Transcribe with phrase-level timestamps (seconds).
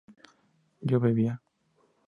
[0.89, 1.35] ¿yo bebía?